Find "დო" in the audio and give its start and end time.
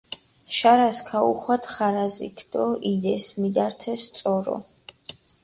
2.51-2.65